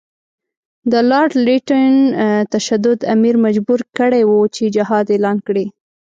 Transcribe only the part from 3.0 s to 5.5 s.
امیر مجبور کړی وو چې جهاد اعلان